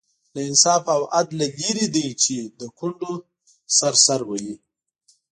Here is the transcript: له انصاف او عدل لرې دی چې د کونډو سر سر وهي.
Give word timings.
له 0.33 0.41
انصاف 0.49 0.83
او 0.95 1.01
عدل 1.17 1.39
لرې 1.59 1.87
دی 1.95 2.07
چې 2.23 2.35
د 2.59 2.61
کونډو 2.77 3.13
سر 3.77 3.93
سر 4.05 4.21
وهي. 4.29 4.55